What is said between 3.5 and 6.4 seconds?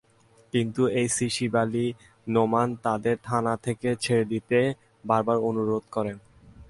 থেকে ছেড়ে দিতে বারবার অনুরোধ করেন।